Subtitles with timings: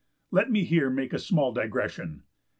[0.31, 2.23] Let me here make a small digression.